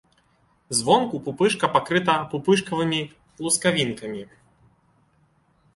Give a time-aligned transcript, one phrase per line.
[0.77, 3.01] Звонку пупышка пакрыта пупышкавымі
[3.45, 4.23] лускавінкамі.